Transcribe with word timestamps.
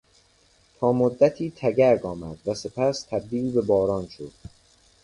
تامدتی 0.79 1.53
تگرگ 1.55 2.05
آمد 2.05 2.39
و 2.45 2.53
سپس 2.53 3.03
تبدیل 3.09 3.51
به 3.51 3.61
باران 3.61 4.07
شد. 4.07 4.31